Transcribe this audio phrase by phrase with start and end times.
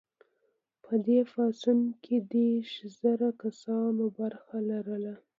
[0.83, 5.13] په دې پاڅون کې دیرش زره کسانو برخه لرله.